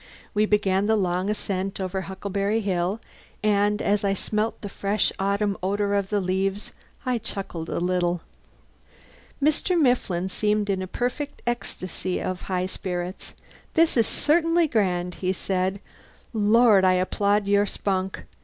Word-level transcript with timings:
We 0.33 0.47
began 0.47 0.87
the 0.87 0.95
long 0.95 1.29
ascent 1.29 1.79
over 1.79 2.01
Huckleberry 2.01 2.61
Hill 2.61 2.99
and 3.43 3.83
as 3.83 4.03
I 4.03 4.15
smelt 4.15 4.61
the 4.61 4.67
fresh 4.67 5.11
autumn 5.19 5.55
odour 5.61 5.93
of 5.93 6.09
the 6.09 6.19
leaves 6.19 6.71
I 7.05 7.19
chuckled 7.19 7.69
a 7.69 7.79
little. 7.79 8.21
Mr. 9.39 9.79
Mifflin 9.79 10.27
seemed 10.27 10.71
in 10.71 10.81
a 10.81 10.87
perfect 10.87 11.43
ecstasy 11.45 12.19
of 12.19 12.41
high 12.49 12.65
spirits. 12.65 13.35
"This 13.75 13.95
is 13.95 14.07
certainly 14.07 14.67
grand," 14.67 15.13
he 15.21 15.33
said. 15.33 15.79
"Lord, 16.33 16.83
I 16.83 16.93
applaud 16.93 17.47
your 17.47 17.67
spunk. 17.67 18.23